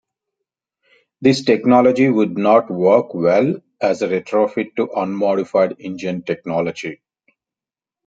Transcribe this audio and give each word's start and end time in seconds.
This 1.21 1.43
technology 1.45 2.09
would 2.09 2.35
not 2.35 2.71
work 2.71 3.13
well 3.13 3.61
as 3.79 4.01
a 4.01 4.07
retrofit 4.07 4.75
to 4.77 4.89
unmodified 4.95 5.75
engine 5.79 6.23
technology. 6.23 7.01